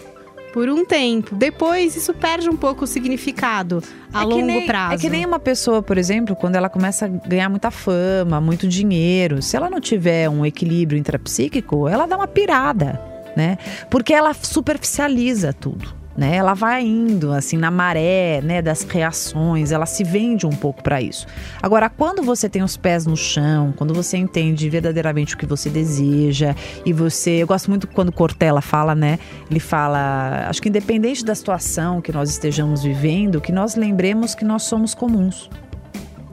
[0.53, 1.35] Por um tempo.
[1.37, 3.83] Depois, isso perde um pouco o significado
[4.13, 4.95] a É longo nem- prazo.
[4.95, 8.67] É que nem uma pessoa, por exemplo, quando ela começa a ganhar muita fama, muito
[8.67, 13.01] dinheiro, se ela não tiver um equilíbrio intrapsíquico, ela dá uma pirada,
[13.37, 13.59] né?
[13.89, 16.00] Porque ela superficializa tudo.
[16.17, 16.37] Né?
[16.37, 21.01] Ela vai indo assim na maré, né, das reações, ela se vende um pouco para
[21.01, 21.27] isso.
[21.63, 25.71] Agora, quando você tem os pés no chão, quando você entende verdadeiramente o que você
[25.71, 29.19] deseja e você, eu gosto muito quando Cortella fala, né?
[29.51, 34.45] Ele fala, acho que independente da situação que nós estejamos vivendo, que nós lembremos que
[34.45, 35.49] nós somos comuns.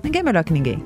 [0.04, 0.84] Ninguém é melhor que ninguém,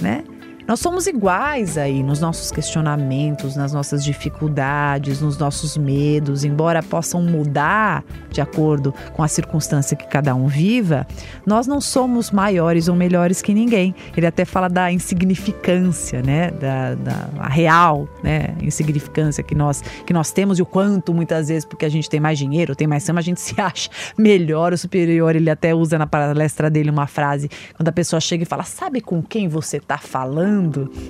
[0.00, 0.24] né?
[0.70, 7.20] Nós somos iguais aí nos nossos questionamentos, nas nossas dificuldades, nos nossos medos, embora possam
[7.20, 11.08] mudar de acordo com a circunstância que cada um viva,
[11.44, 13.92] nós não somos maiores ou melhores que ninguém.
[14.16, 16.52] Ele até fala da insignificância, né?
[16.52, 18.54] Da, da real, né?
[18.62, 22.20] Insignificância que nós, que nós temos e o quanto muitas vezes, porque a gente tem
[22.20, 25.34] mais dinheiro, tem mais fama, a gente se acha melhor ou superior.
[25.34, 29.00] Ele até usa na palestra dele uma frase, quando a pessoa chega e fala, sabe
[29.00, 30.59] com quem você está falando?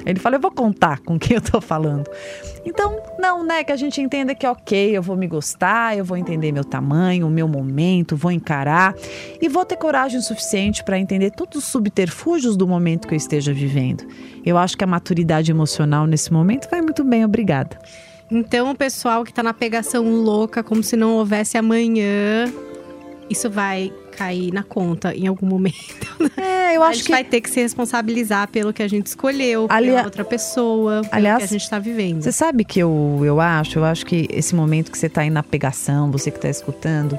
[0.05, 2.09] Aí ele fala, eu vou contar com quem eu tô falando.
[2.65, 3.65] Então, não, né?
[3.65, 7.27] Que a gente entenda que, ok, eu vou me gostar, eu vou entender meu tamanho,
[7.27, 8.95] o meu momento, vou encarar
[9.41, 13.53] e vou ter coragem suficiente para entender todos os subterfúgios do momento que eu esteja
[13.53, 14.07] vivendo.
[14.45, 17.79] Eu acho que a maturidade emocional nesse momento vai muito bem, obrigada.
[18.31, 22.53] Então, o pessoal que tá na pegação louca, como se não houvesse amanhã,
[23.29, 25.77] isso vai cair na conta em algum momento.
[26.37, 29.07] É, eu a acho gente que vai ter que se responsabilizar pelo que a gente
[29.07, 32.23] escolheu, Ali- pela outra pessoa, pelo Aliás, que a gente tá vivendo.
[32.23, 33.79] Você sabe que eu, eu acho?
[33.79, 37.19] Eu acho que esse momento que você está aí na pegação, você que está escutando,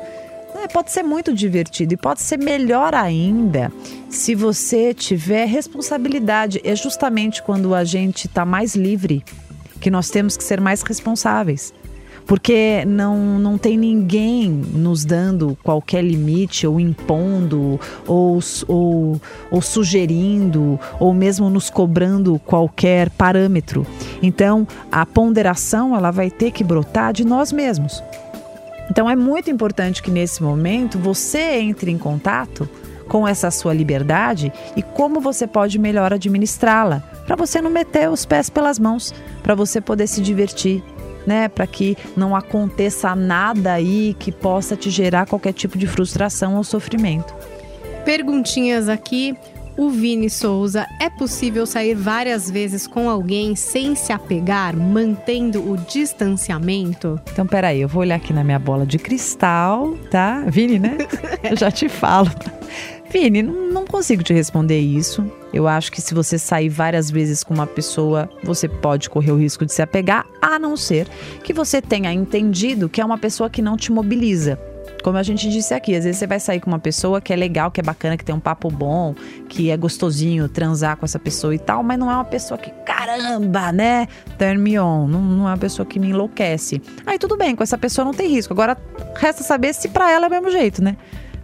[0.55, 3.71] né, pode ser muito divertido e pode ser melhor ainda
[4.09, 6.61] se você tiver responsabilidade.
[6.63, 9.23] É justamente quando a gente está mais livre
[9.81, 11.73] que nós temos que ser mais responsáveis.
[12.31, 18.39] Porque não, não tem ninguém nos dando qualquer limite, ou impondo, ou,
[18.69, 23.85] ou, ou sugerindo, ou mesmo nos cobrando qualquer parâmetro.
[24.23, 28.01] Então, a ponderação ela vai ter que brotar de nós mesmos.
[28.89, 32.65] Então, é muito importante que nesse momento você entre em contato
[33.09, 38.25] com essa sua liberdade e como você pode melhor administrá-la, para você não meter os
[38.25, 39.13] pés pelas mãos,
[39.43, 40.81] para você poder se divertir,
[41.25, 46.55] né, para que não aconteça nada aí que possa te gerar qualquer tipo de frustração
[46.55, 47.33] ou sofrimento.
[48.05, 49.35] Perguntinhas aqui.
[49.77, 55.77] O Vini Souza, é possível sair várias vezes com alguém sem se apegar, mantendo o
[55.77, 57.19] distanciamento?
[57.31, 60.43] Então, peraí, eu vou olhar aqui na minha bola de cristal, tá?
[60.45, 60.97] Vini, né?
[61.41, 62.29] Eu já te falo.
[63.09, 65.25] Vini, não não consigo te responder isso.
[65.53, 69.37] Eu acho que se você sair várias vezes com uma pessoa, você pode correr o
[69.37, 71.07] risco de se apegar, a não ser
[71.43, 74.57] que você tenha entendido que é uma pessoa que não te mobiliza.
[75.03, 77.35] Como a gente disse aqui, às vezes você vai sair com uma pessoa que é
[77.35, 79.15] legal, que é bacana, que tem um papo bom,
[79.49, 82.69] que é gostosinho transar com essa pessoa e tal, mas não é uma pessoa que,
[82.85, 84.07] caramba, né?
[84.37, 85.07] Turn me on.
[85.07, 86.81] Não, não é uma pessoa que me enlouquece.
[87.05, 88.53] Aí tudo bem, com essa pessoa não tem risco.
[88.53, 88.77] Agora,
[89.15, 90.95] resta saber se pra ela é o mesmo jeito, né?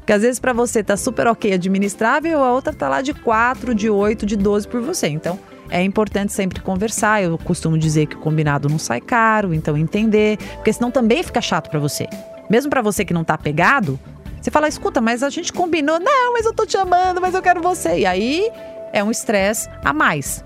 [0.08, 3.76] Porque às vezes pra você tá super ok administrável, a outra tá lá de 4,
[3.76, 5.10] de 8, de 12 por você.
[5.10, 5.38] Então,
[5.70, 7.22] é importante sempre conversar.
[7.22, 11.42] Eu costumo dizer que o combinado não sai caro, então entender, porque senão também fica
[11.42, 12.08] chato pra você.
[12.50, 14.00] Mesmo pra você que não tá pegado,
[14.42, 16.00] você fala: "Escuta, mas a gente combinou.
[16.00, 18.00] Não, mas eu tô te amando, mas eu quero você".
[18.00, 18.50] E aí
[18.94, 20.42] é um estresse a mais.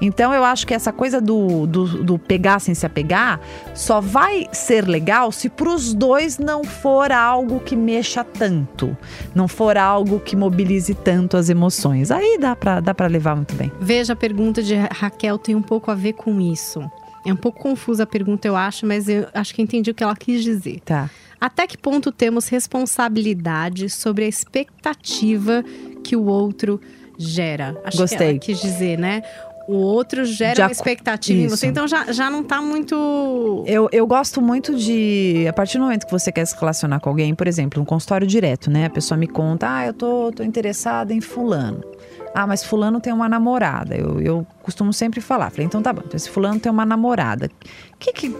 [0.00, 3.40] Então eu acho que essa coisa do, do, do pegar sem se apegar
[3.74, 8.96] só vai ser legal se para os dois não for algo que mexa tanto,
[9.34, 12.10] não for algo que mobilize tanto as emoções.
[12.10, 13.72] Aí dá pra, dá pra levar muito bem.
[13.80, 16.80] Veja, a pergunta de Raquel tem um pouco a ver com isso.
[17.24, 20.04] É um pouco confusa a pergunta, eu acho, mas eu acho que entendi o que
[20.04, 20.80] ela quis dizer.
[20.84, 21.10] Tá.
[21.40, 25.64] Até que ponto temos responsabilidade sobre a expectativa
[26.04, 26.80] que o outro
[27.18, 27.76] gera?
[27.84, 28.18] Acho Gostei.
[28.18, 29.22] que ela quis dizer, né?
[29.68, 31.56] O outro gera De uma expectativa em Isso.
[31.56, 33.64] você, então já, já não tá muito.
[33.66, 35.44] Eu, eu gosto muito de.
[35.48, 38.26] A partir do momento que você quer se relacionar com alguém, por exemplo, um consultório
[38.26, 38.86] direto, né?
[38.86, 41.82] A pessoa me conta, ah, eu tô, tô interessada em Fulano.
[42.32, 43.96] Ah, mas Fulano tem uma namorada.
[43.96, 45.50] Eu, eu costumo sempre falar.
[45.50, 47.50] Falei, então tá bom, então esse Fulano tem uma namorada.
[47.94, 48.36] O que que,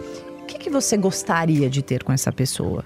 [0.47, 2.85] que que você gostaria de ter com essa pessoa?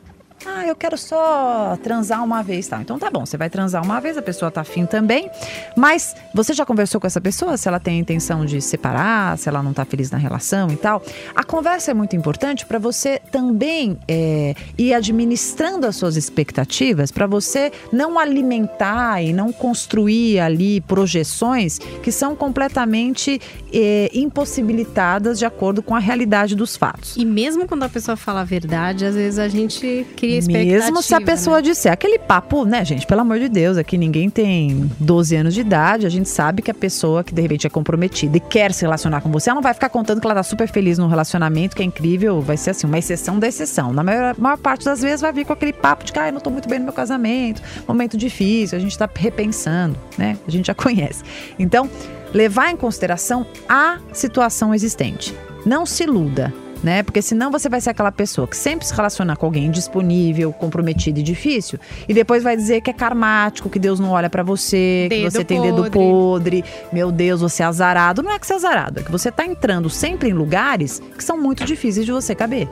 [0.71, 2.81] Eu quero só transar uma vez, tal.
[2.81, 5.29] Então tá bom, você vai transar uma vez, a pessoa tá afim também.
[5.77, 7.57] Mas você já conversou com essa pessoa?
[7.57, 10.77] Se ela tem a intenção de separar, se ela não tá feliz na relação e
[10.77, 11.03] tal.
[11.35, 17.27] A conversa é muito importante para você também é, ir administrando as suas expectativas, para
[17.27, 23.41] você não alimentar e não construir ali projeções que são completamente
[23.73, 27.17] é, impossibilitadas de acordo com a realidade dos fatos.
[27.17, 30.60] E mesmo quando a pessoa fala a verdade, às vezes a gente cria expectativa.
[30.65, 31.63] Mesmo se a pessoa né?
[31.63, 35.61] disser aquele papo, né, gente, pelo amor de Deus, aqui ninguém tem 12 anos de
[35.61, 38.83] idade, a gente sabe que a pessoa que de repente é comprometida e quer se
[38.83, 41.77] relacionar com você, ela não vai ficar contando que ela tá super feliz no relacionamento,
[41.77, 43.93] que é incrível, vai ser assim, uma exceção da exceção.
[43.93, 46.33] Na maior, maior parte das vezes vai vir com aquele papo de que, ah, eu
[46.33, 50.39] não tô muito bem no meu casamento, momento difícil, a gente tá repensando, né?
[50.47, 51.23] A gente já conhece.
[51.59, 51.89] Então,
[52.33, 55.35] levar em consideração a situação existente.
[55.65, 57.03] Não se iluda né?
[57.03, 61.21] Porque senão você vai ser aquela pessoa que sempre se relaciona com alguém indisponível, comprometido
[61.21, 65.07] e difícil, e depois vai dizer que é karmático, que Deus não olha para você,
[65.09, 65.93] Dedo que você tem dedo podre.
[65.93, 68.23] podre, meu Deus, você é azarado.
[68.23, 71.25] Não é que você é azarado, é que você tá entrando sempre em lugares que
[71.25, 72.69] são muito difíceis de você caber.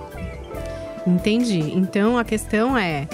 [1.07, 1.73] Entendi.
[1.75, 3.09] Então a questão é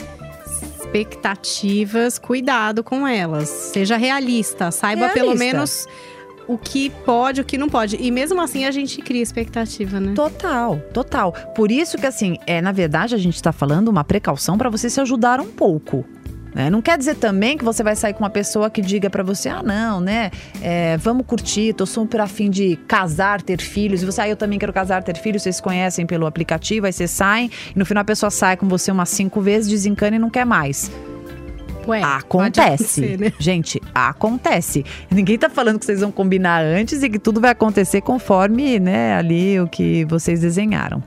[0.78, 3.48] expectativas, cuidado com elas.
[3.48, 5.44] Seja realista, saiba pelo Realista.
[5.44, 5.88] menos
[6.46, 7.96] o que pode, o que não pode.
[8.00, 10.12] E mesmo assim a gente cria expectativa, né?
[10.14, 11.32] Total, total.
[11.54, 14.88] Por isso que assim, é, na verdade a gente tá falando uma precaução para você
[14.90, 16.04] se ajudar um pouco.
[16.54, 16.70] né?
[16.70, 19.48] Não quer dizer também que você vai sair com uma pessoa que diga pra você,
[19.48, 20.30] ah, não, né?
[20.62, 24.02] é, vamos curtir, tô super afim de casar, ter filhos.
[24.02, 25.42] E você, ah, eu também quero casar, ter filhos.
[25.42, 27.50] Vocês conhecem pelo aplicativo, aí vocês saem.
[27.74, 30.44] E no final a pessoa sai com você umas cinco vezes, desencana e não quer
[30.46, 30.90] mais.
[31.86, 33.16] Ué, Acontece.
[33.16, 33.32] né?
[33.38, 34.84] Gente, acontece.
[35.10, 39.14] Ninguém tá falando que vocês vão combinar antes e que tudo vai acontecer conforme, né,
[39.16, 41.02] ali o que vocês desenharam.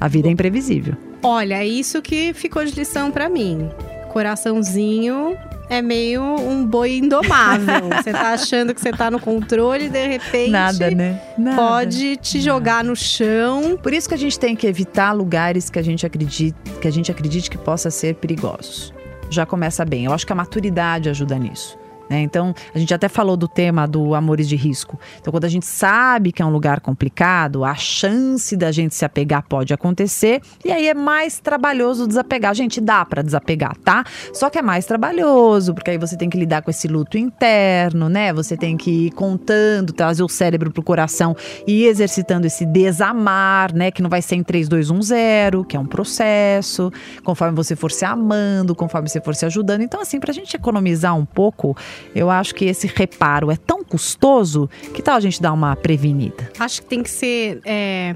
[0.00, 0.94] A vida é imprevisível.
[1.22, 3.70] Olha, é isso que ficou de lição pra mim.
[4.12, 5.36] Coraçãozinho
[5.68, 7.88] é meio um boi indomável.
[8.02, 11.20] você tá achando que você tá no controle e de repente Nada, né?
[11.38, 11.56] Nada.
[11.56, 13.78] pode te jogar no chão.
[13.82, 16.90] Por isso que a gente tem que evitar lugares que a gente acredite que, a
[16.90, 18.92] gente acredite que possa ser perigosos.
[19.34, 20.04] Já começa bem.
[20.04, 21.76] Eu acho que a maturidade ajuda nisso.
[22.08, 22.20] Né?
[22.20, 24.98] Então, a gente até falou do tema do amores de risco.
[25.20, 29.04] Então, quando a gente sabe que é um lugar complicado, a chance da gente se
[29.04, 30.40] apegar pode acontecer.
[30.64, 32.54] E aí é mais trabalhoso desapegar.
[32.54, 34.04] Gente, dá pra desapegar, tá?
[34.32, 38.08] Só que é mais trabalhoso, porque aí você tem que lidar com esse luto interno,
[38.08, 38.32] né?
[38.32, 41.36] Você tem que ir contando, trazer o cérebro pro coração
[41.66, 43.90] e exercitando esse desamar, né?
[43.90, 46.92] Que não vai ser em 3, 2, 1, 0, que é um processo.
[47.22, 49.82] Conforme você for se amando, conforme você for se ajudando.
[49.82, 51.76] Então, assim, pra gente economizar um pouco,
[52.14, 56.50] eu acho que esse reparo é tão custoso, que tal a gente dar uma prevenida?
[56.58, 58.14] Acho que tem que ser é,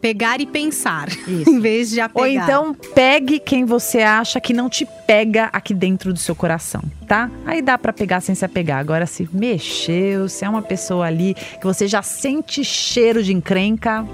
[0.00, 1.50] pegar e pensar, Isso.
[1.50, 2.28] em vez de apegar.
[2.28, 6.82] Ou então pegue quem você acha que não te pega aqui dentro do seu coração,
[7.06, 7.30] tá?
[7.44, 8.78] Aí dá pra pegar sem se apegar.
[8.78, 14.06] Agora se mexeu, se é uma pessoa ali que você já sente cheiro de encrenca,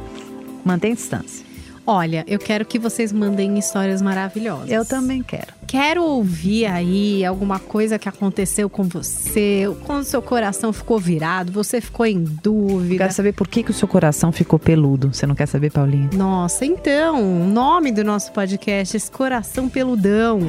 [0.64, 1.43] mantém distância.
[1.86, 4.70] Olha, eu quero que vocês mandem histórias maravilhosas.
[4.70, 5.48] Eu também quero.
[5.66, 11.80] Quero ouvir aí alguma coisa que aconteceu com você, quando seu coração ficou virado, você
[11.80, 13.04] ficou em Eu dúvida.
[13.04, 15.12] quero saber por que, que o seu coração ficou peludo.
[15.12, 16.08] Você não quer saber, Paulinha?
[16.14, 20.40] Nossa, então, o nome do nosso podcast, esse coração peludão.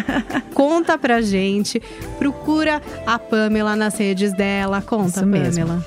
[0.54, 1.82] Conta pra gente,
[2.18, 4.80] procura a Pamela nas redes dela.
[4.80, 5.82] Conta, Isso mesmo.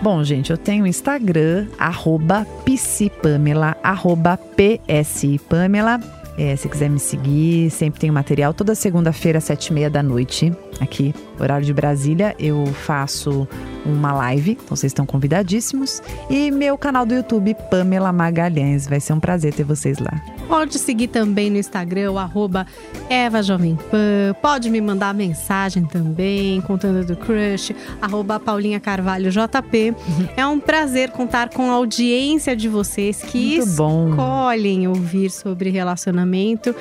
[0.00, 6.00] Bom, gente, eu tenho Instagram, arroba psipamela, arroba psipamela.
[6.38, 8.54] É, se quiser me seguir, sempre tenho material.
[8.54, 13.48] Toda segunda-feira, sete e meia da noite, aqui, horário de Brasília, eu faço
[13.84, 16.00] uma live, então vocês estão convidadíssimos.
[16.30, 18.86] E meu canal do YouTube, Pamela Magalhães.
[18.86, 20.37] Vai ser um prazer ter vocês lá.
[20.48, 22.66] Pode seguir também no Instagram, o arroba
[23.10, 24.34] Eva Jovem Pan.
[24.40, 29.94] Pode me mandar mensagem também, contando do crush, arroba Paulinha Carvalho JP.
[30.36, 34.10] É um prazer contar com a audiência de vocês que Muito bom.
[34.10, 36.74] escolhem ouvir sobre relacionamento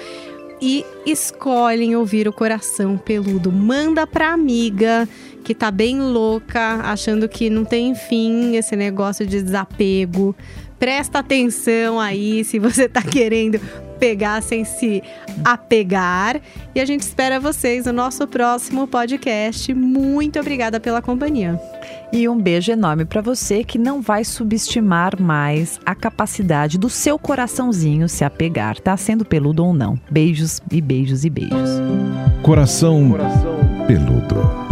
[0.62, 3.51] e escolhem ouvir o coração peludo.
[3.51, 5.08] Manda pra amiga
[5.43, 10.36] que tá bem louca, achando que não tem fim esse negócio de desapego.
[10.79, 13.59] Presta atenção aí se você tá querendo
[13.97, 15.01] pegar sem se
[15.43, 16.39] apegar.
[16.73, 19.73] E a gente espera vocês no nosso próximo podcast.
[19.73, 21.59] Muito obrigada pela companhia.
[22.13, 27.19] E um beijo enorme para você que não vai subestimar mais a capacidade do seu
[27.19, 29.99] coraçãozinho se apegar, tá sendo peludo ou não.
[30.09, 31.69] Beijos e beijos e beijos.
[32.43, 33.15] Coração
[33.87, 34.66] peludo.